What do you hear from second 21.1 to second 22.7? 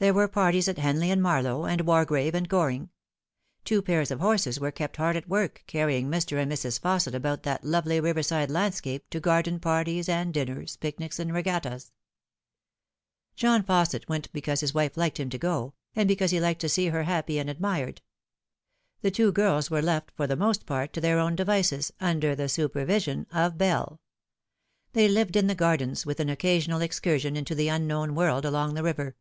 own devices, under the